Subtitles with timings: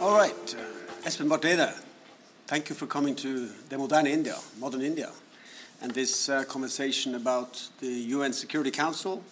[0.00, 1.84] All right, uh, Espen Barth
[2.46, 5.10] thank you for coming to the Modern India, Modern India,
[5.82, 9.22] and this uh, conversation about the UN Security Council,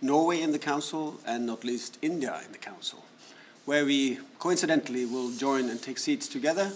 [0.00, 3.04] Norway in the Council, and not least India in the Council,
[3.66, 6.72] where we coincidentally will join and take seats together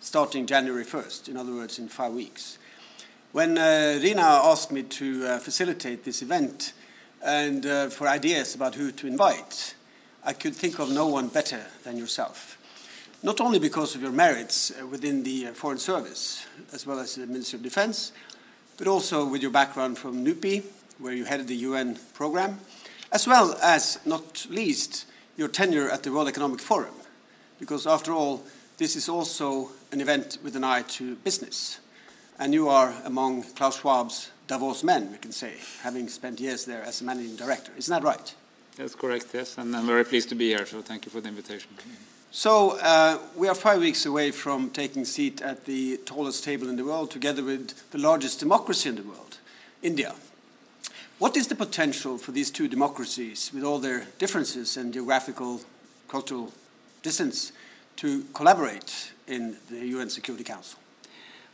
[0.00, 2.56] starting January 1st, in other words, in five weeks.
[3.32, 6.72] When uh, Rina asked me to uh, facilitate this event
[7.22, 9.74] and uh, for ideas about who to invite,
[10.24, 12.56] I could think of no one better than yourself.
[13.24, 17.14] Not only because of your merits uh, within the uh, Foreign Service, as well as
[17.14, 18.10] the Ministry of Defense,
[18.76, 20.64] but also with your background from NUPI,
[20.98, 22.58] where you headed the UN program,
[23.12, 26.94] as well as, not least, your tenure at the World Economic Forum.
[27.60, 28.42] Because after all,
[28.78, 31.78] this is also an event with an eye to business.
[32.40, 36.82] And you are among Klaus Schwab's Davos men, we can say, having spent years there
[36.82, 37.70] as a managing director.
[37.76, 38.34] Isn't that right?
[38.76, 39.58] That's correct, yes.
[39.58, 41.70] And I'm very pleased to be here, so thank you for the invitation.
[42.34, 46.76] So, uh, we are five weeks away from taking seat at the tallest table in
[46.76, 49.36] the world, together with the largest democracy in the world,
[49.82, 50.14] India.
[51.18, 55.60] What is the potential for these two democracies, with all their differences and geographical,
[56.08, 56.54] cultural
[57.02, 57.52] distance,
[57.96, 60.78] to collaborate in the UN Security Council?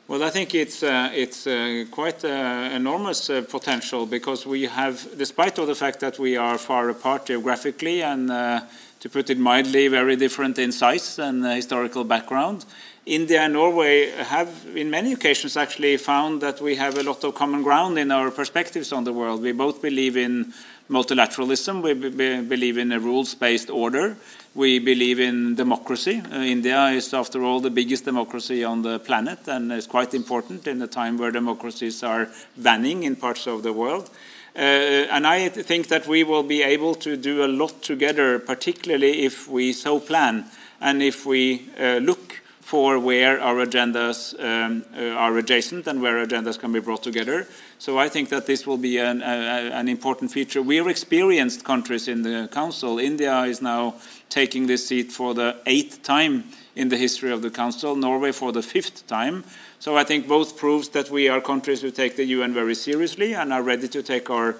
[0.07, 5.07] Well, I think it's uh, it's uh, quite uh, enormous uh, potential because we have,
[5.19, 8.61] despite all the fact that we are far apart geographically and, uh,
[9.01, 12.65] to put it mildly, very different in size and uh, historical background,
[13.09, 17.35] India and Norway have, in many occasions, actually found that we have a lot of
[17.35, 19.41] common ground in our perspectives on the world.
[19.41, 20.53] We both believe in
[20.91, 21.95] multilateralism, we
[22.43, 24.17] believe in a rules based order,
[24.55, 26.21] we believe in democracy.
[26.31, 30.67] Uh, India is, after all, the biggest democracy on the planet and is quite important
[30.67, 32.29] in a time where democracies are
[32.61, 34.11] vanning in parts of the world.
[34.59, 39.25] Uh, and I think that we will be able to do a lot together, particularly
[39.25, 40.47] if we so plan
[40.81, 46.27] and if we uh, look for where our agendas um, uh, are adjacent and where
[46.27, 47.47] agendas can be brought together.
[47.79, 50.61] So I think that this will be an, an important feature.
[50.61, 52.99] We are experienced countries in the Council.
[52.99, 53.95] India is now
[54.29, 56.45] taking this seat for the eighth time
[56.79, 59.43] in the history of the Council, Norway for the fifth time.
[59.81, 63.35] So I think both proves that we are countries who take the UN very seriously
[63.35, 64.55] and are ready to take our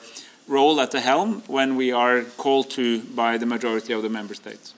[0.49, 4.35] role at the helm when we are called to by the majority of the member
[4.35, 4.75] states.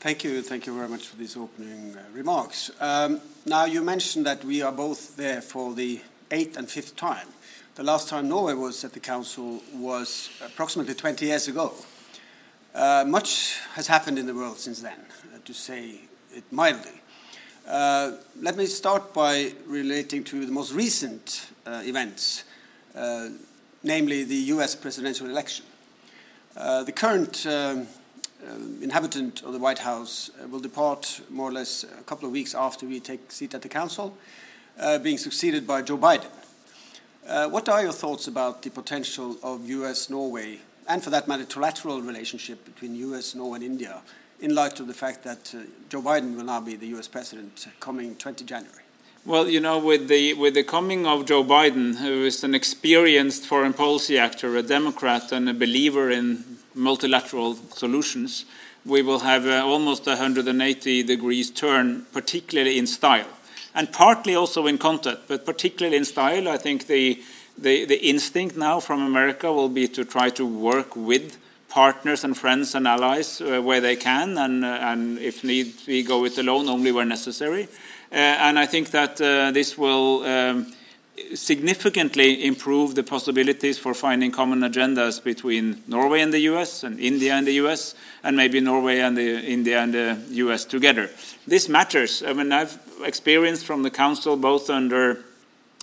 [0.00, 0.40] Thank you.
[0.40, 2.70] Thank you very much for these opening uh, remarks.
[2.80, 7.28] Um, now, you mentioned that we are both there for the eighth and fifth time.
[7.74, 11.74] The last time Norway was at the Council was approximately 20 years ago.
[12.74, 14.98] Uh, much has happened in the world since then,
[15.34, 16.00] uh, to say
[16.34, 17.00] it mildly.
[17.66, 22.44] Uh, let me start by relating to the most recent uh, events,
[22.94, 23.28] uh,
[23.82, 25.64] namely the US presidential election.
[26.54, 27.86] the current um,
[28.44, 32.32] uh, inhabitant of the White House uh, will depart more or less a couple of
[32.32, 34.16] weeks after we take seat at the Council,
[34.78, 36.30] uh, being succeeded by Joe Biden.
[37.50, 42.06] what are your thoughts about the potential of US Norway, and for that matter, trilateral
[42.06, 44.02] relationship between US, Norway, and India,
[44.44, 45.54] in light of the fact that
[45.88, 48.82] Joe Biden will now be the US president coming 20 January?
[49.24, 53.46] Well, you know, with the with the coming of Joe Biden, who is an experienced
[53.46, 56.44] foreign policy actor, a Democrat, and a believer in
[56.74, 58.44] multilateral solutions,
[58.84, 63.32] we will have uh, almost 180 degrees turn, particularly in style,
[63.74, 66.46] and partly also in content, but particularly in style.
[66.46, 67.22] I think the,
[67.56, 71.38] the, the instinct now from America will be to try to work with
[71.74, 76.04] partners and friends and allies uh, where they can, and, uh, and if need, we
[76.04, 77.64] go it alone only where necessary.
[78.12, 80.22] Uh, and I think that this will.
[80.24, 80.72] Um,
[81.34, 87.34] significantly improve the possibilities for finding common agendas between Norway and the US and India
[87.34, 91.08] and the US and maybe Norway and the, India and the US together.
[91.46, 92.24] This matters.
[92.24, 95.24] I mean, I've experienced from the Council both under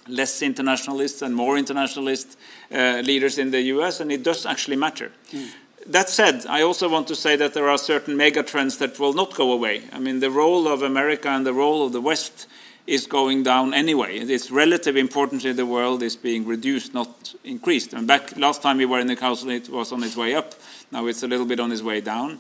[0.08, 2.38] less internationalist and more internationalist
[2.72, 5.12] uh, leaders in the US, and it does actually matter.
[5.32, 5.50] Mm.
[5.88, 9.36] That said, I also want to say that there are certain megatrends that will not
[9.36, 9.84] go away.
[9.92, 12.48] I mean, the role of America and the role of the West
[12.88, 14.18] is going down anyway.
[14.20, 17.94] Its relative importance in the world is being reduced, not increased.
[17.94, 20.54] And back last time we were in the council, it was on its way up.
[20.92, 22.40] Now it's a little bit on its way down.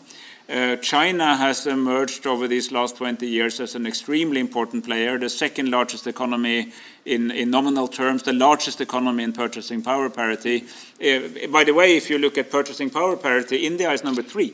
[0.51, 5.29] Uh, China has emerged over these last 20 years as an extremely important player, the
[5.29, 6.73] second largest economy
[7.05, 10.65] in, in nominal terms, the largest economy in purchasing power parity.
[11.01, 14.53] Uh, by the way, if you look at purchasing power parity, India is number three.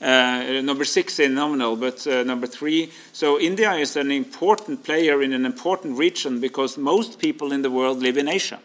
[0.00, 2.92] Uh, number six in nominal, but uh, number three.
[3.12, 7.72] So India is an important player in an important region because most people in the
[7.72, 8.60] world live in Asia.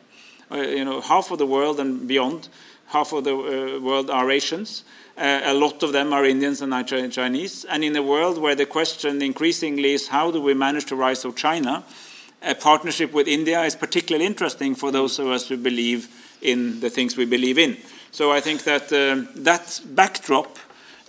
[0.52, 2.48] Uh, you know, half of the world and beyond
[2.90, 3.36] half of the
[3.82, 4.84] world are Asians.
[5.20, 7.66] Uh, a lot of them are Indians and Chinese.
[7.66, 11.26] And in a world where the question increasingly is how do we manage the rise
[11.26, 11.84] of China,
[12.42, 16.08] a partnership with India is particularly interesting for those of us who believe
[16.42, 17.76] in the things we believe in.
[18.12, 20.58] So I think that uh, that backdrop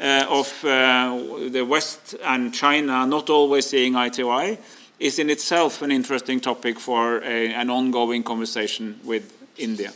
[0.01, 4.59] uh, of uh, the West and China not always seeing eye to eye
[4.99, 9.93] is in itself an interesting topic for a, an ongoing conversation with India.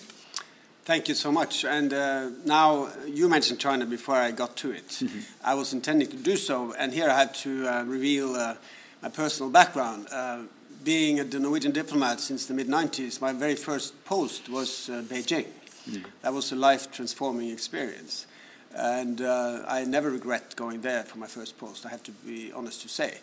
[0.84, 1.64] Thank you so much.
[1.64, 5.00] And uh, now you mentioned China before I got to it.
[5.00, 5.52] Mm -hmm.
[5.52, 8.54] I was intending to do so, and here I have to uh, reveal uh,
[9.02, 10.06] my personal background.
[10.12, 10.38] Uh,
[10.82, 15.46] being a Norwegian diplomat since the mid 90s, my very first post was uh, Beijing.
[15.86, 16.04] Mm.
[16.20, 18.26] That was a life transforming experience.
[18.74, 22.52] And uh, I never regret going there for my first post, I have to be
[22.52, 23.18] honest to say.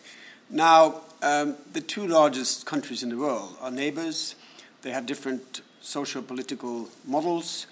[0.48, 4.36] Now, um, the two largest countries in the world are neighbors.
[4.80, 7.66] They have different social political models,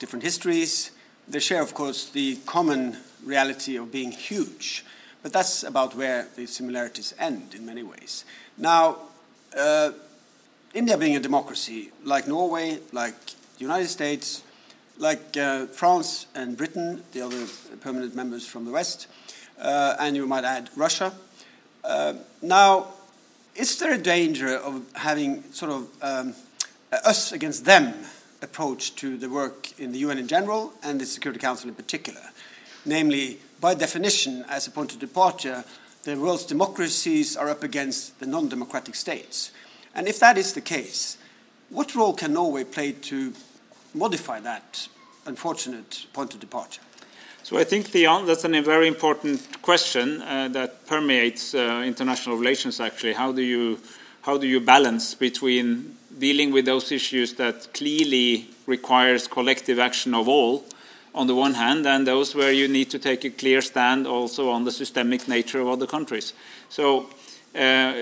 [0.00, 0.92] different histories.
[1.28, 4.84] They share, of course, the common reality of being huge.
[5.22, 8.24] But that's about where the similarities end in many ways.
[8.56, 8.96] Now,
[9.56, 9.90] uh,
[10.72, 14.42] India being a democracy, like Norway, like the United States,
[14.96, 17.46] like uh, France and Britain, the other
[17.80, 19.08] permanent members from the West,
[19.60, 21.12] uh, and you might add Russia,
[21.84, 22.88] uh, now,
[23.54, 26.34] is there a danger of having sort of um,
[26.92, 27.94] us against them
[28.40, 32.20] approach to the work in the UN in general and the Security Council in particular?
[32.84, 35.64] Namely, by definition, as a point of departure,
[36.04, 39.50] the world's democracies are up against the non democratic states.
[39.94, 41.18] And if that is the case,
[41.70, 43.32] what role can Norway play to
[43.94, 44.88] modify that
[45.26, 46.82] unfortunate point of departure?
[47.42, 52.80] So I think the, that's a very important question uh, that permeates uh, international relations.
[52.80, 53.80] Actually, how do you
[54.22, 60.28] how do you balance between dealing with those issues that clearly requires collective action of
[60.28, 60.64] all,
[61.14, 64.50] on the one hand, and those where you need to take a clear stand also
[64.50, 66.32] on the systemic nature of other countries.
[66.68, 67.10] So.
[67.54, 67.94] Uh,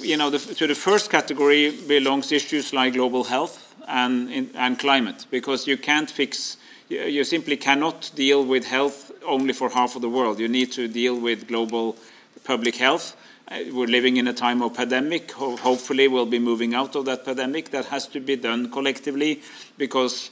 [0.00, 5.26] you know, the, to the first category belongs issues like global health and, and climate,
[5.30, 6.56] because you can't fix
[6.88, 10.38] you simply cannot deal with health only for half of the world.
[10.38, 11.96] You need to deal with global
[12.44, 13.16] public health.
[13.50, 15.30] We're living in a time of pandemic.
[15.32, 17.70] hopefully, we'll be moving out of that pandemic.
[17.70, 19.42] That has to be done collectively
[19.76, 20.30] because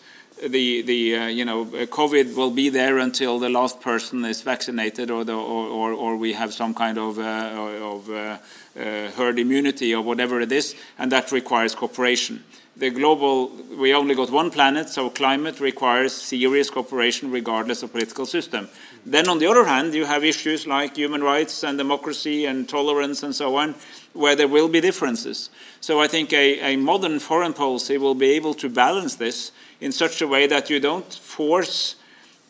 [0.49, 5.11] the the uh, you know COVID will be there until the last person is vaccinated
[5.11, 9.39] or the, or, or, or we have some kind of uh, of uh, uh herd
[9.39, 12.43] immunity or whatever it is, and that requires cooperation
[12.77, 13.49] the global,
[13.79, 18.69] we only got one planet, so climate requires serious cooperation regardless of political system.
[19.05, 23.23] Then, on the other hand, you have issues like human rights and democracy and tolerance
[23.23, 23.75] and so on,
[24.15, 25.50] where there will be differences.
[25.81, 29.93] So, I think a, a modern foreign policy will be able to balance this in
[29.93, 31.96] such a way that you don't force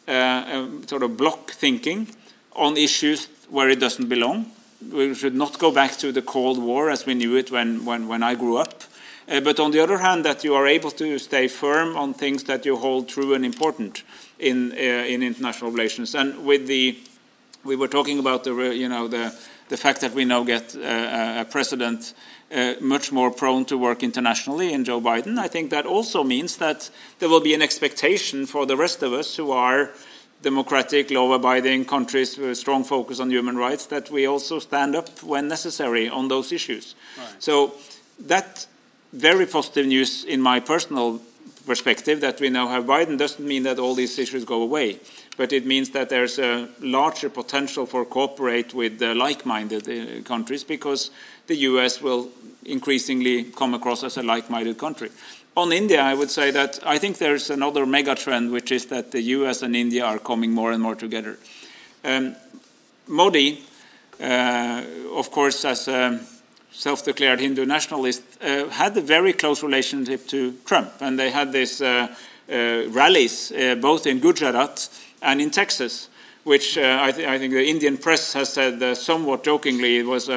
[0.06, 2.08] uh, sort of block thinking
[2.52, 4.46] on issues where it doesn't belong.
[4.92, 8.08] We should not go back to the Cold War as we knew it when, when,
[8.08, 8.82] when I grew up
[9.28, 12.44] uh, but on the other hand, that you are able to stay firm on things
[12.44, 14.02] that you hold true and important
[14.38, 16.14] in uh, in international relations.
[16.14, 16.98] And with the,
[17.64, 19.32] we were talking about the you know the
[19.68, 22.14] the fact that we now get uh, a president
[22.52, 25.38] uh, much more prone to work internationally in Joe Biden.
[25.38, 29.12] I think that also means that there will be an expectation for the rest of
[29.12, 29.90] us who are
[30.42, 35.22] democratic, law-abiding countries with a strong focus on human rights that we also stand up
[35.22, 36.94] when necessary on those issues.
[37.16, 37.42] Right.
[37.42, 37.74] So
[38.26, 38.66] that
[39.12, 41.20] very positive news in my personal
[41.66, 44.98] perspective that we now have Biden doesn't mean that all these issues go away,
[45.36, 51.10] but it means that there's a larger potential for cooperate with like-minded uh, countries because
[51.46, 52.02] the U.S.
[52.02, 52.28] will
[52.64, 55.10] increasingly come across as a like-minded country.
[55.56, 59.10] On India, I would say that I think there's another mega trend, which is that
[59.10, 59.62] the U.S.
[59.62, 61.38] and India are coming more and more together.
[62.04, 62.36] Um,
[63.06, 63.62] Modi,
[64.20, 64.82] uh,
[65.14, 66.20] of course, as a
[66.70, 71.82] self-declared Hindu nationalist, uh, had a very close relationship to Trump, and they had these
[71.82, 72.14] uh,
[72.48, 74.88] uh, rallies uh, both in Gujarat
[75.22, 76.08] and in Texas,
[76.44, 80.06] which uh, I, th I, think the Indian press has said uh, somewhat jokingly it
[80.06, 80.28] was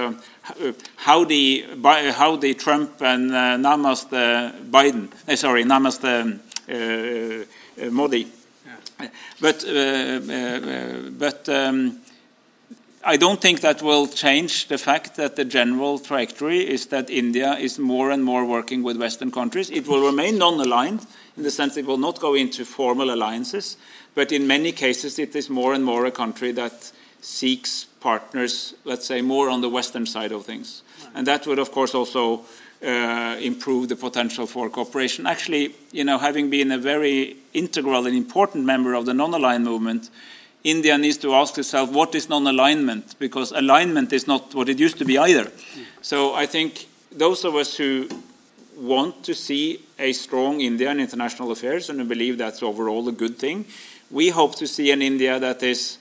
[0.98, 1.66] howdy,
[2.12, 4.12] howdy Trump and namaste
[4.70, 5.10] Biden.
[5.38, 6.40] sorry, namaste um,
[7.94, 8.28] Modi.
[9.00, 9.10] Yeah.
[9.42, 9.66] But
[11.18, 11.50] but.
[11.50, 12.02] Um,
[13.08, 17.54] I don't think that will change the fact that the general trajectory is that India
[17.54, 19.70] is more and more working with Western countries.
[19.70, 21.06] It will remain non aligned
[21.38, 23.78] in the sense it will not go into formal alliances,
[24.16, 26.92] but in many cases it is more and more a country that
[27.22, 30.84] seeks partners, let's say, more on the Western side of things.
[31.14, 32.46] And that would, of course, also
[32.86, 35.26] uh, improve the potential for cooperation.
[35.26, 40.10] Actually, you know, having been a very integral and important member of the non-aligned movement,
[40.64, 44.98] India needs to ask itself what is non-alignment because alignment is not what it used
[44.98, 45.52] to be either.
[46.02, 48.08] So I think those of us who
[48.78, 53.12] want to see a strong India in international affairs and who believe that's overall a
[53.12, 53.66] good thing,
[54.12, 55.98] we hope to see an India that is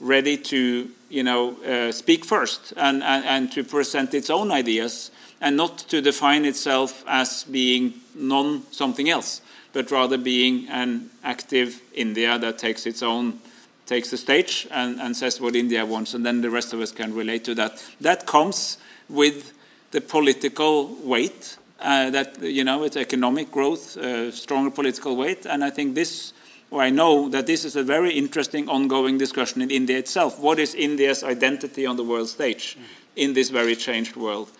[0.00, 5.10] ready to you know, uh, speak first and, and, and to present its own ideas
[5.40, 9.40] and not to define itself as being non something else,
[9.72, 13.38] but rather being an active India that takes its own
[13.86, 16.92] takes the stage and, and says what India wants, and then the rest of us
[16.92, 17.82] can relate to that.
[18.02, 18.76] That comes
[19.08, 19.54] with
[19.92, 21.56] the political weight.
[21.80, 26.32] Uh, that you know, it's economic growth, uh, stronger political weight, and I think this
[26.70, 30.38] or I know that this is a very interesting ongoing discussion in India itself.
[30.38, 32.76] What is India's identity on the world stage
[33.16, 34.50] in this very changed world?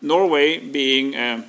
[0.00, 1.44] Norway, being a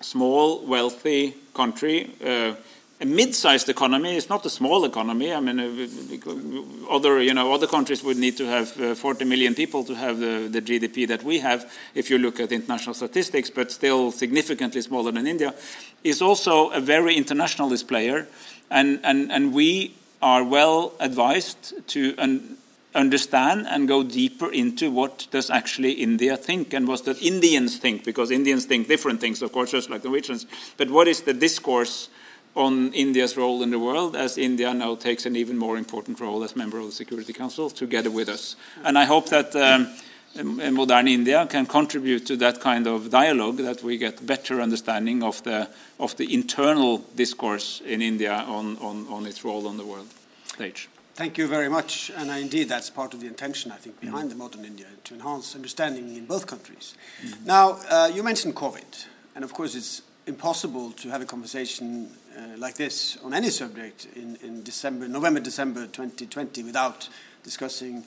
[0.00, 2.54] small, wealthy country, uh,
[3.00, 5.32] a mid-sized economy is not a small economy.
[5.32, 9.54] I mean, uh, other you know other countries would need to have uh, 40 million
[9.54, 13.50] people to have the, the, GDP that we have, if you look at international statistics,
[13.50, 15.54] but still significantly smaller than India.
[16.02, 18.26] Is also a very internationalist player,
[18.70, 22.56] and and and we are well advised to un
[22.94, 28.04] understand and go deeper into what does actually India think and what does Indians think,
[28.04, 30.46] because Indians think different things, of course, just like Norwegians.
[30.76, 32.08] But what is the discourse?
[32.54, 36.42] on India's role in the world as India now takes an even more important role
[36.42, 38.56] as member of the Security Council together with us.
[38.84, 39.86] And I hope that um,
[40.36, 45.42] modern India can contribute to that kind of dialogue, that we get better understanding of
[45.42, 45.68] the,
[45.98, 50.08] of the internal discourse in India on, on, on its role on the world
[50.44, 50.88] stage.
[51.14, 52.12] Thank you very much.
[52.16, 54.30] And indeed, that's part of the intention, I think, behind mm.
[54.30, 56.94] the modern India, to enhance understanding in both countries.
[57.24, 57.44] Mm.
[57.44, 59.06] Now, uh, you mentioned COVID.
[59.34, 64.06] And of course, it's impossible to have a conversation uh, like this on any subject
[64.14, 67.08] in, in December, November, December 2020 without
[67.42, 68.04] discussing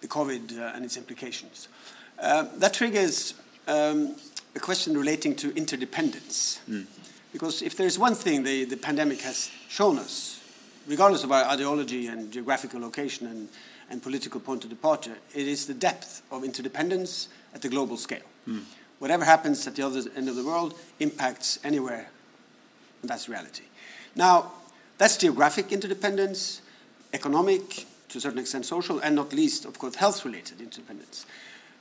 [0.00, 1.68] the COVID uh, and its implications.
[2.18, 3.34] Uh, that triggers
[3.68, 4.16] um,
[4.54, 6.60] a question relating to interdependence.
[6.68, 6.86] Mm.
[7.32, 10.40] Because if there's one thing the, the pandemic has shown us,
[10.86, 13.48] regardless of our ideology and geographical location and,
[13.90, 18.24] and political point of departure, it is the depth of interdependence at the global scale.
[18.48, 18.62] Mm
[18.98, 22.08] whatever happens at the other end of the world impacts anywhere,
[23.02, 23.64] and that's reality.
[24.14, 24.52] Now,
[24.98, 26.62] that's geographic interdependence,
[27.12, 31.26] economic, to a certain extent social, and not least, of course, health related interdependence.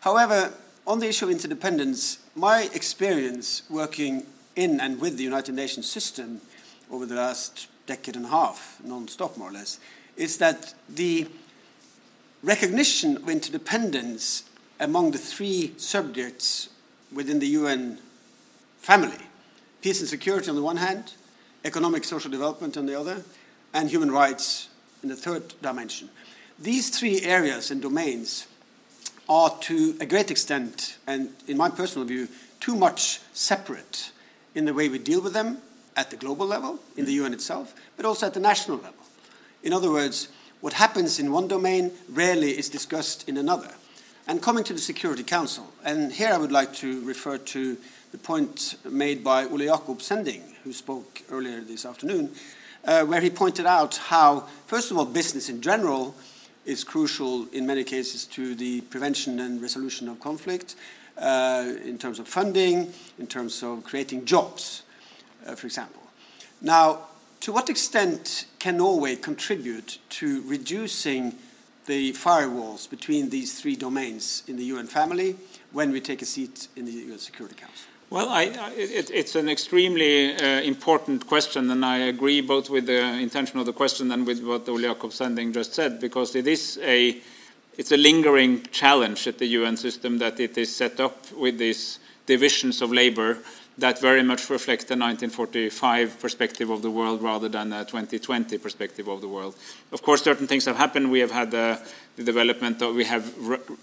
[0.01, 0.53] However,
[0.85, 4.25] on the issue of interdependence, my experience working
[4.55, 6.41] in and with the United Nations system
[6.91, 9.79] over the last decade and a half, non stop more or less,
[10.17, 11.27] is that the
[12.43, 14.43] recognition of interdependence
[14.77, 16.67] among the three subjects
[17.13, 17.97] within the UN
[18.79, 19.17] family
[19.81, 21.13] peace and security on the one hand,
[21.63, 23.23] economic social development on the other,
[23.73, 24.67] and human rights
[25.05, 26.09] in the third dimension.
[26.57, 28.47] These three areas and domains
[29.27, 32.29] are to a great extent, and in my personal view,
[32.61, 34.11] too much separate
[34.53, 35.57] in the way we deal with them
[35.97, 39.03] at the global level, in the UN itself, but also at the national level.
[39.63, 40.29] In other words,
[40.61, 43.71] what happens in one domain rarely is discussed in another.
[44.25, 47.77] And coming to the Security Council, and here I would like to refer to
[48.13, 52.31] the point made by Ole Jakob Sending, who spoke earlier this afternoon,
[52.85, 56.15] uh, where he pointed out how, first of all, business in general
[56.65, 60.75] is crucial in many cases to the prevention and resolution of conflict,
[61.17, 64.83] uh, in terms of funding, in terms of creating jobs,
[65.45, 66.01] uh, for example.
[66.61, 67.07] Now,
[67.41, 71.35] to what extent can Norway contribute to reducing
[71.85, 75.35] the firewalls between these three domains in the UN family
[75.71, 77.94] when we take a seat in the UN Security Council?
[78.11, 82.85] Well, I, I, it, it's an extremely uh, important question, and I agree both with
[82.85, 86.45] the intention of the question and with what Ole Jakob Sending just said, because it
[86.45, 87.19] is a
[87.77, 91.99] it's a lingering challenge at the UN system that it is set up with these
[92.25, 93.39] divisions of labor
[93.77, 99.07] that very much reflect the 1945 perspective of the world rather than a 2020 perspective
[99.07, 99.55] of the world.
[99.91, 101.11] Of course, certain things have happened.
[101.11, 101.77] We have had uh,
[102.15, 103.25] the development of, we have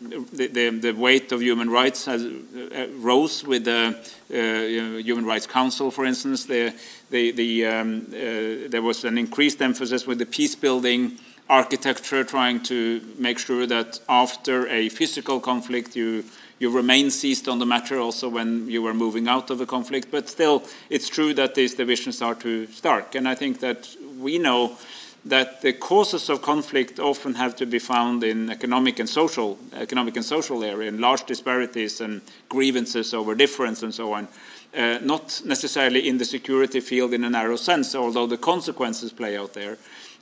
[0.01, 3.95] the, the, the, weight of human rights has uh, rose with the
[4.33, 6.47] uh, Human Rights Council, for instance.
[6.47, 6.75] The,
[7.11, 11.19] the, the, um, uh, there was an increased emphasis with the peace building
[11.51, 16.25] architecture, trying to make sure that after a physical conflict, you
[16.63, 20.13] you remain seized on the matter also when you were moving out of a conflict.
[20.13, 23.17] But still, it's true that these divisions are too stark.
[23.17, 23.91] And I think that
[24.21, 24.79] we know
[25.25, 30.17] that the causes of conflict often have to be found in economic and social economic
[30.17, 34.29] and social area, in large disparities and grievances over difference and so on.
[34.77, 39.37] Uh, not necessarily in the security field in a narrow sense, although the consequences play
[39.37, 39.77] out there.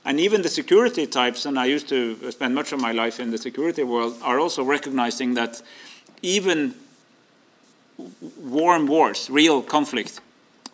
[0.05, 3.31] And even the security types, and I used to spend much of my life in
[3.31, 5.63] the security world, are also recognizing that
[6.23, 6.75] even
[8.39, 10.21] warm wars, real conflict,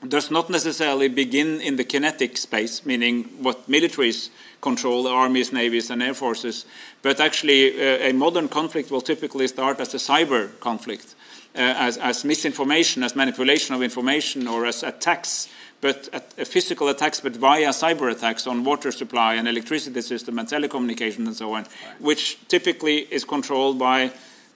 [0.08, 6.02] does not necessarily begin in the kinetic space, meaning what militaries control, armies, navies, and
[6.02, 6.66] air forces,
[7.02, 11.14] but actually uh, a modern conflict will typically start as a cyber conflict,
[11.54, 15.48] uh, as, as, misinformation, as manipulation of information, or as attacks,
[15.80, 20.38] but at, uh, physical attacks, but via cyber attacks on water supply and electricity system
[20.38, 22.00] and telecommunications and so on, right.
[22.00, 24.12] which typically is controlled by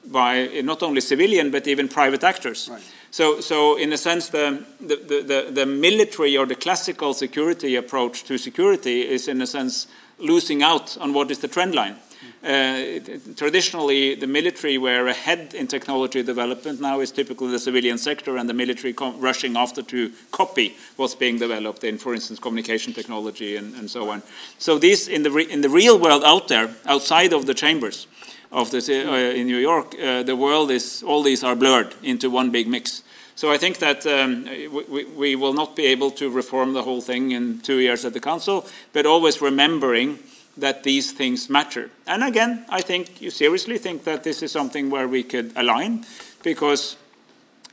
[0.06, 2.68] by not only civilian but even private actors.
[2.70, 2.82] Right.
[3.10, 8.24] So, so in a sense, the, the, the, the, military or the classical security approach
[8.24, 9.88] to security is, in a sense,
[10.18, 11.96] losing out on what is the trend line.
[12.42, 13.00] Uh,
[13.36, 16.80] traditionally, the military were ahead in technology development.
[16.80, 21.38] Now is typically the civilian sector and the military rushing after to copy what's being
[21.38, 24.22] developed in, for instance, communication technology and, and so on.
[24.58, 28.06] So these, in the, in the real world out there, outside of the chambers,
[28.52, 32.30] of the, uh, in New York, uh, the world is all these are blurred into
[32.30, 33.02] one big mix.
[33.36, 34.44] So I think that um,
[34.90, 38.12] we, we, will not be able to reform the whole thing in two years at
[38.12, 40.18] the council, but always remembering
[40.58, 41.90] that these things matter.
[42.06, 46.04] And again, I think you seriously think that this is something where we could align,
[46.42, 46.96] because.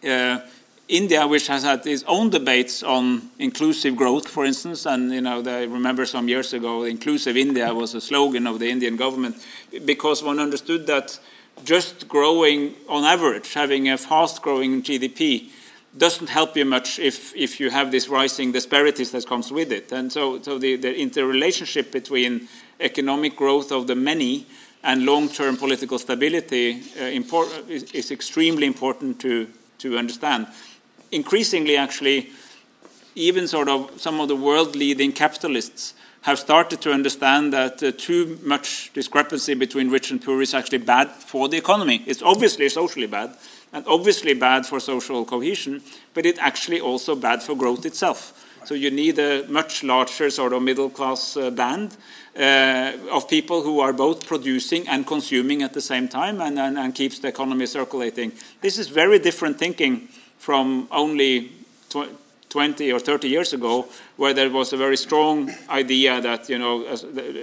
[0.07, 0.39] Uh,
[0.88, 5.44] India, which has had its own debates on inclusive growth, for instance, and you know,
[5.46, 9.36] I remember some years ago, "Inclusive India" was a slogan of the Indian government
[9.86, 11.20] because one understood that
[11.65, 15.50] just growing on average, having a fast-growing GDP,
[15.98, 19.91] doesn't help you much if, if you have this rising disparities that comes with it.
[19.91, 22.48] And so, so the, the interrelationship between
[22.79, 24.46] economic growth of the many
[24.84, 27.06] and long-term political stability uh,
[27.67, 29.48] is, is extremely important to,
[29.79, 30.48] to understand
[31.12, 32.30] increasingly, actually,
[33.16, 37.92] even sort of some of the world leading capitalists have started to understand that uh,
[37.98, 42.03] too much discrepancy between rich and poor is actually bad for the economy.
[42.05, 43.36] It's obviously socially bad
[43.72, 45.81] and obviously bad for social cohesion,
[46.14, 48.34] but it's actually also bad for growth itself.
[48.66, 51.96] So you need a much larger sort of middle class uh, band
[52.38, 56.77] uh, of people who are both producing and consuming at the same time and, and,
[56.77, 58.34] and keeps the economy circulating.
[58.60, 60.10] This is very different thinking
[60.48, 61.51] from only
[62.50, 66.77] 20 or 30 years ago, where there was a very strong idea that you know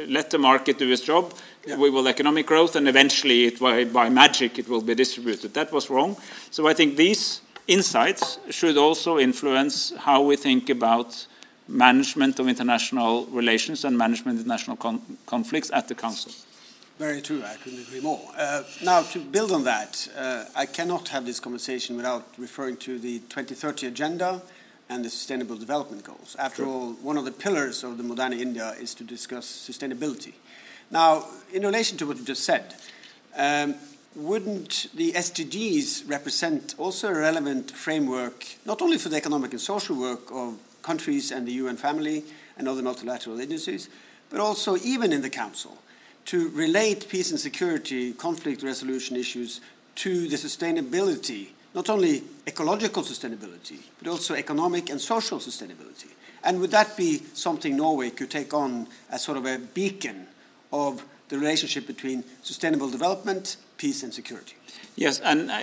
[0.09, 1.35] let the market do its job,
[1.67, 1.77] yeah.
[1.77, 5.53] we will economic growth, and eventually it, by, by magic it will be distributed.
[5.53, 6.17] That was wrong.
[6.51, 11.27] So I think these insights should also influence how we think about
[11.69, 16.33] management of international relations and management of international con conflicts at the Council.
[16.99, 18.21] Very true, I couldn't agree more.
[18.39, 23.01] Uh, now, to build on that, uh, I cannot have this conversation without referring to
[23.01, 24.41] the 2030 Agenda
[24.89, 26.37] and the Sustainable Development Goals.
[26.39, 26.69] After sure.
[26.69, 30.35] all, one of the pillars of the Moderne India is to discuss sustainability.
[30.93, 32.77] Now, in relation to what you just said,
[33.37, 33.75] um,
[34.15, 39.97] wouldn't the SDGs represent also a relevant framework, not only for the economic and social
[39.97, 42.23] work of countries and the UN family
[42.57, 43.89] and other multilateral agencies,
[44.31, 45.77] but also even in the Council?
[46.27, 49.61] To relate peace and security, conflict resolution issues
[49.97, 56.09] to the sustainability, not only ecological sustainability, but also economic and social sustainability.
[56.43, 60.27] And would that be something Norway could take on as sort of a beacon
[60.73, 64.57] of the relationship between sustainable development, peace, and security?
[64.97, 65.61] Yes, and uh,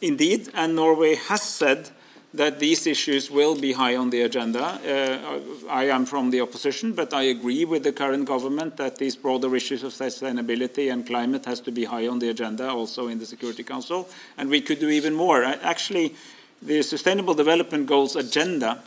[0.00, 1.90] indeed, and Norway has said
[2.34, 4.64] that these issues will be high on the agenda.
[4.64, 9.16] Uh, I am from the opposition, but I agree with the current government that these
[9.16, 13.18] broader issues of sustainability and climate has to be high on the agenda also in
[13.18, 15.44] the Security Council, and we could do even more.
[15.44, 16.14] Actually,
[16.62, 18.82] the Sustainable Development Goals agenda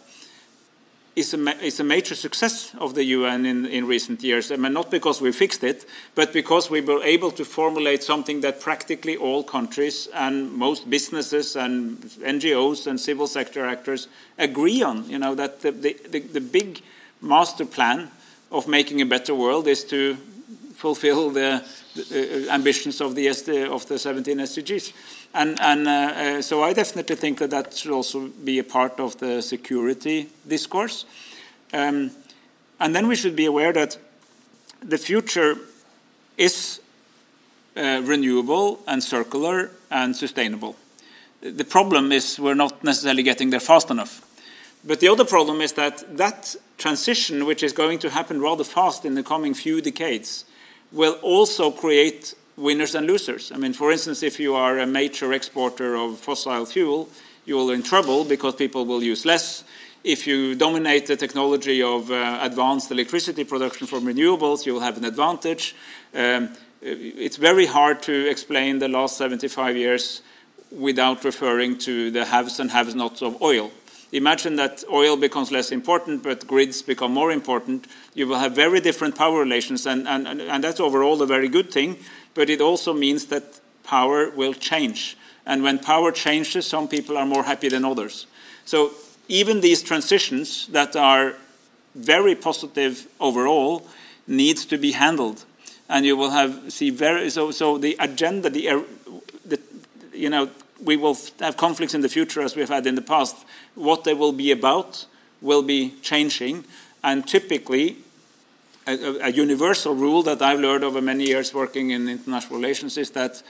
[1.15, 4.51] is a, is a major success of the UN in, in recent years.
[4.51, 8.41] I mean, not because we fixed it, but because we were able to formulate something
[8.41, 15.10] that practically all countries and most businesses and NGOs and civil sector actors agree on.
[15.10, 16.82] You know, that the, the, the, the big
[17.21, 18.12] master plan
[18.51, 20.15] of making a better world is to
[20.75, 21.63] fulfill the,
[21.98, 23.28] uh, ambitions of the,
[23.72, 24.94] of the 17 SDGs.
[25.34, 29.00] And, and uh, uh, so I definitely think that that should also be a part
[29.00, 31.06] of the security discourse.
[31.74, 32.12] Um,
[32.80, 33.98] and then we should be aware that
[34.82, 35.58] the future
[36.38, 36.82] is
[37.78, 40.76] uh, renewable and circular and sustainable.
[41.42, 44.22] The problem is we're not necessarily getting there fast enough.
[44.86, 49.06] But the other problem is that that transition, which is going to happen rather fast
[49.06, 50.46] in the coming few decades,
[50.91, 53.52] will also create winners and losers.
[53.52, 57.10] I mean, for instance, if you are a major exporter of fossil fuel,
[57.45, 59.63] you will in trouble because people will use less.
[60.04, 64.98] If you dominate the technology of uh, advanced electricity production from renewables, you will have
[64.98, 65.76] an advantage.
[66.13, 66.50] Um,
[66.82, 70.21] it's very hard to explain the last 75 years
[70.71, 73.71] without referring to the haves and have nots of oil.
[74.15, 77.86] Imagine that oil becomes less important, but grids become more important.
[78.13, 81.69] You will have very different power relations, and, and, and that's overall a very good
[81.69, 81.97] thing,
[82.34, 85.17] but it also means that power will change.
[85.45, 88.25] And when power changes, some people are more happy than others.
[88.63, 88.93] So
[89.28, 91.36] even these transitions that are
[91.93, 93.86] very positive overall
[94.28, 95.43] needs to be handled.
[95.89, 98.84] And you will have see very so so the agenda the, er,
[99.45, 99.60] the
[100.13, 100.49] you know
[100.86, 103.36] we will have conflicts in the future as we've had in the past.
[103.74, 105.06] What they will be about
[105.41, 106.63] will be changing,
[107.04, 107.98] and typically,
[108.88, 108.93] a,
[109.24, 113.41] a universal rule that I've learned over many years working in international relations is that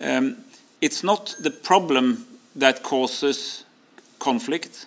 [0.00, 0.38] um,
[0.80, 3.64] it's not the problem that causes
[4.18, 4.86] conflict;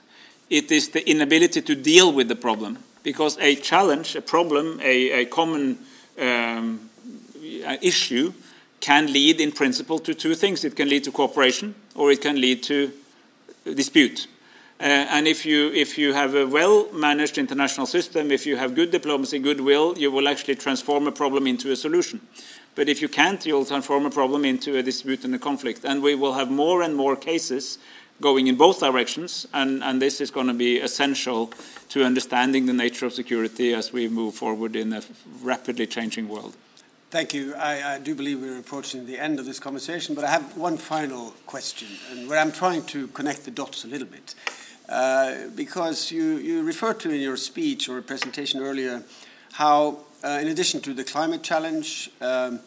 [0.49, 2.79] it is the inability to deal with the problem.
[3.03, 5.77] Because a challenge, a problem, a, a common
[6.19, 6.89] um,
[7.81, 8.33] issue
[8.79, 10.63] can lead in principle to two things.
[10.63, 12.91] It can lead to cooperation or it can lead to
[13.65, 14.27] dispute.
[14.79, 18.75] Uh, and if you, if you have a well managed international system, if you have
[18.75, 22.19] good diplomacy, goodwill, you will actually transform a problem into a solution.
[22.75, 25.85] But if you can't, you'll transform a problem into a dispute and a conflict.
[25.85, 27.77] And we will have more and more cases
[28.19, 31.51] going in both directions, and, and this is going to be essential
[31.89, 35.01] to understanding the nature of security as we move forward in a
[35.41, 36.55] rapidly changing world.
[37.13, 37.53] Thank you.
[37.53, 40.77] I, I, do believe we're approaching the end of this conversation, but I have one
[40.77, 44.33] final question, and where I'm trying to connect the dots a little bit.
[44.89, 49.03] Uh, because you, you referred to in your speech or presentation earlier
[49.51, 52.59] how, uh, in addition to the climate challenge um,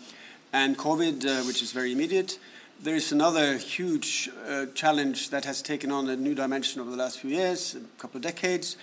[0.53, 2.39] and COVID, uh, which is very immediate,
[2.81, 6.97] there is another huge uh, challenge that has taken on a new dimension over the
[6.97, 8.77] last few years, a couple of decades,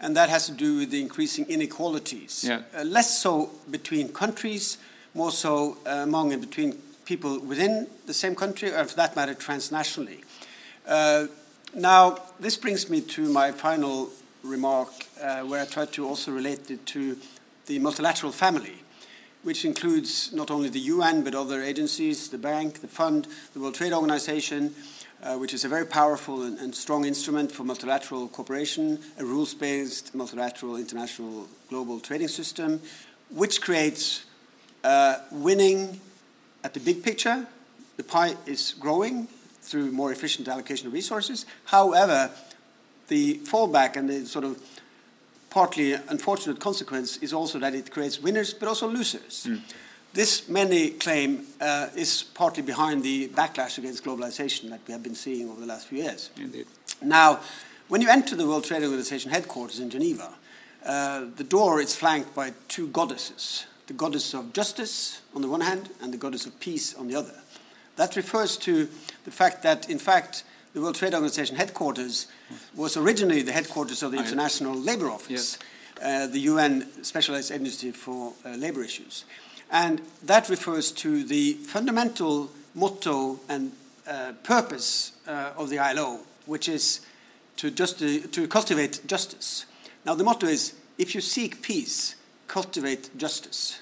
[0.00, 2.44] and that has to do with the increasing inequalities.
[2.46, 2.62] Yeah.
[2.72, 4.78] Uh, less so between countries
[5.14, 6.72] more so uh, among and between
[7.04, 10.22] people within the same country, or for that matter, transnationally.
[10.86, 11.26] Uh,
[11.74, 14.10] now, this brings me to my final
[14.42, 14.88] remark,
[15.22, 17.16] uh, where I try to also relate it to
[17.66, 18.82] the multilateral family,
[19.42, 23.74] which includes not only the UN but other agencies, the bank, the fund, the World
[23.74, 24.74] Trade Organization,
[25.22, 29.52] uh, which is a very powerful and, and, strong instrument for multilateral cooperation, a rules
[29.52, 32.80] based multilateral international global trading system,
[33.30, 34.24] which creates
[34.84, 36.00] uh, winning
[36.64, 37.46] at the big picture,
[37.96, 39.28] the pie is growing
[39.62, 41.46] through more efficient allocation of resources.
[41.66, 42.30] However,
[43.08, 44.62] the fallback and the sort of
[45.50, 49.46] partly unfortunate consequence is also that it creates winners but also losers.
[49.48, 49.60] Mm.
[50.14, 55.14] This, many claim, uh, is partly behind the backlash against globalization that we have been
[55.14, 56.30] seeing over the last few years.
[56.36, 56.66] Indeed.
[57.02, 57.40] Now,
[57.88, 60.34] when you enter the World Trade Organization headquarters in Geneva,
[60.84, 65.62] uh, the door is flanked by two goddesses the goddess of justice on the one
[65.62, 67.34] hand and the goddess of peace on the other.
[67.96, 68.88] That refers to
[69.24, 72.28] the fact that, in fact, the World Trade Organization headquarters
[72.76, 75.58] was originally the headquarters of the International Labour Office,
[76.00, 76.24] yes.
[76.24, 79.24] uh, the UN specialized agency for uh, labor issues.
[79.70, 83.72] And that refers to the fundamental motto and
[84.06, 87.00] uh, purpose uh, of the ILO, which is
[87.56, 89.66] to, just, to cultivate justice.
[90.04, 92.14] Now, the motto is if you seek peace,
[92.48, 93.80] cultivate justice.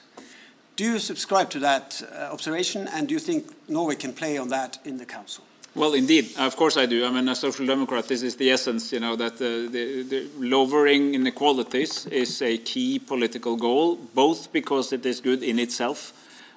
[0.76, 4.48] Do you subscribe to that uh, observation, and do you think Norway can play on
[4.50, 5.42] that in the Council?
[5.74, 7.05] Well, indeed, of course I do.
[7.05, 11.14] I mean, a social democrat, this is the essence, you know, that the, the, lowering
[11.14, 16.14] inequalities is a key political goal, both because it is good in itself,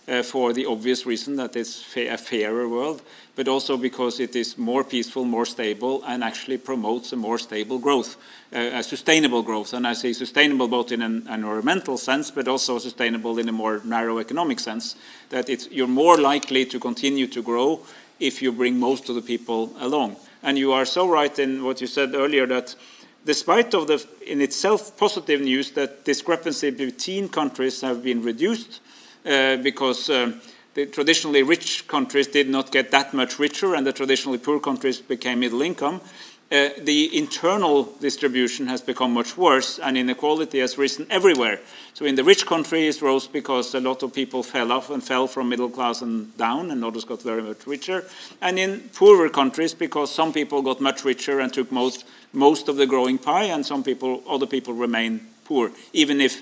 [0.10, 3.02] uh, for the obvious reason that it's fa a fairer world,
[3.36, 7.80] but also because it is more peaceful, more stable, and actually promotes a more stable
[7.80, 8.17] growth,
[8.54, 9.74] uh, a sustainable growth.
[9.74, 13.82] And I say sustainable both in an environmental sense, but also sustainable in a more
[13.84, 14.95] narrow economic sense,
[15.30, 17.82] that it's, you're more likely to continue to grow
[18.19, 20.15] if you bring most of the people along.
[20.41, 22.76] And you are so right in what you said earlier that
[23.26, 28.80] despite of the in itself positive news that discrepancy between countries have been reduced,
[29.24, 30.32] because uh,
[30.74, 35.00] the traditionally rich countries did not get that much richer, and the traditionally poor countries
[35.02, 36.02] became middle income.
[36.52, 41.60] uh, the internal distribution has become much worse and inequality has risen everywhere.
[41.94, 45.28] So in the rich countries rose because a lot of people fell off and fell
[45.28, 48.04] from middle class and down and others got very much richer.
[48.42, 52.78] And in poorer countries because some people got much richer and took most, most of
[52.78, 55.72] the growing pie and some people, other people remain poor.
[55.94, 56.42] Even if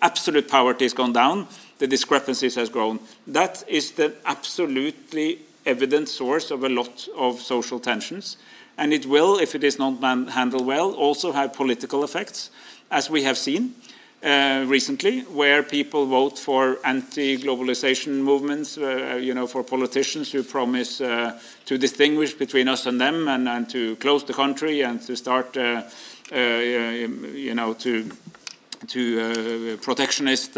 [0.00, 1.48] absolute poverty has gone down,
[1.80, 3.00] the discrepancies has grown.
[3.26, 8.36] That is the absolutely evident source of a lot of social tensions
[8.80, 12.50] and it will, if it is not handled well, also have political effects,
[12.90, 13.74] as we have seen
[14.24, 21.02] uh, recently, where people vote for anti-globalization movements, uh, you know, for politicians who promise
[21.02, 25.14] uh, to distinguish between us and them, and, and, to close the country and to
[25.14, 25.82] start, uh,
[26.32, 28.10] uh, you know, to
[28.90, 30.54] to uh, protectionist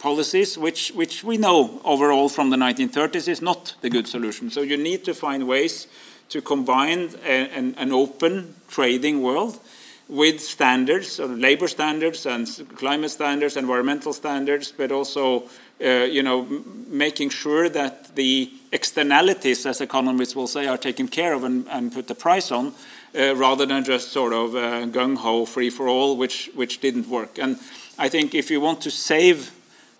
[0.00, 4.50] policies, which which we know overall from the 1930s is not the good solution.
[4.50, 5.88] So you need to find ways
[6.28, 9.60] to combine a, an, an, open trading world
[10.08, 12.46] with standards, uh, labor standards and
[12.76, 15.44] climate standards, environmental standards, but also,
[15.80, 16.46] uh, you know,
[16.88, 21.92] making sure that the externalities, as economists will say, are taken care of and, and
[21.92, 22.72] put the price on,
[23.14, 27.08] uh, rather than just sort of uh, gung ho, free for all, which which didn't
[27.08, 27.38] work.
[27.38, 27.58] And
[27.98, 29.52] I think if you want to save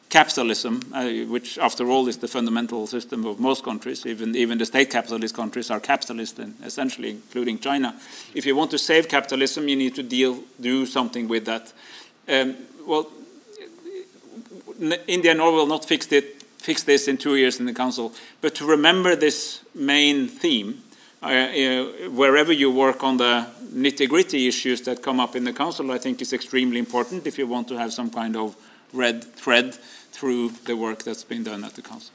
[0.09, 4.64] capitalism, uh, which after all is the fundamental system of most countries, even, even the
[4.64, 7.95] state capitalist countries are capitalist, and essentially, including China.
[8.35, 11.73] If you want to save capitalism, you need to deal, do something with that.
[12.29, 13.11] Um, well,
[15.07, 18.12] India and Norway will not fix, it, fix this in two years in the Council,
[18.40, 20.83] but to remember this main theme,
[21.20, 25.98] wherever you work on the nitty gritty issues that come up in the Council, I
[25.98, 28.57] think is extremely important if you want to have some kind of
[28.92, 29.74] red thread
[30.12, 32.14] through the work that's been done at the Council.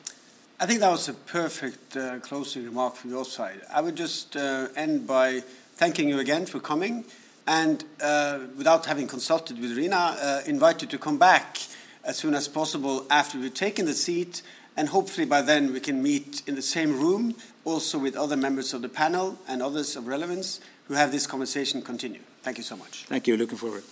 [0.60, 3.62] I think that was a perfect uh, closing remark from your side.
[3.74, 5.42] I would just uh, end by
[5.76, 7.06] thanking you again for coming
[7.48, 11.58] and, uh, without having consulted with Rina, uh, invite you to come back
[12.04, 14.44] as soon as possible after we've taken the seat,
[14.78, 18.74] and hopefully by then we can meet in the same room, also with other members
[18.74, 22.22] of the panel and others of relevance who have this conversation continue.
[22.42, 23.06] Thank you so much.
[23.06, 23.38] Thank you.
[23.38, 23.84] Looking forward.